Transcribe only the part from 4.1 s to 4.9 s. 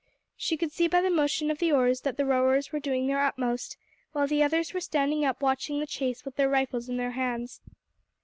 while the others were